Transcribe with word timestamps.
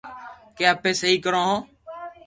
ڪي 0.55 0.63
اپي 0.73 0.91
سھي 0.99 1.11
ڪرو 1.23 1.41
ھون 1.47 1.57